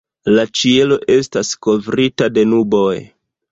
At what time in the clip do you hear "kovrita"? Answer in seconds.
1.67-2.33